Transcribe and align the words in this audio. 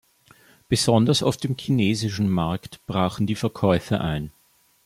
Besonders 0.67 1.21
auf 1.21 1.37
dem 1.37 1.55
chinesischen 1.55 2.27
Markt 2.27 2.83
brachen 2.87 3.27
die 3.27 3.35
Verkäufe 3.35 4.01
ein. 4.01 4.31